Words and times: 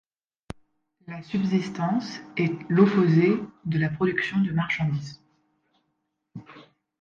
La 1.05 1.21
subsistance 1.21 2.21
est 2.35 2.51
l'opposé 2.69 3.39
de 3.65 3.77
la 3.77 3.87
production 3.89 4.39
de 4.39 4.49
marchandise. 4.49 5.21